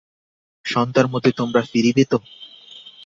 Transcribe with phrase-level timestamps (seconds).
[0.65, 2.17] সন্ধ্যার মধ্যে তোমরা ফিরিবে তো?